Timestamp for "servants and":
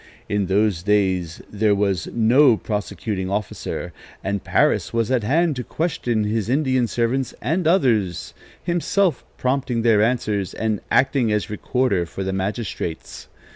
6.87-7.67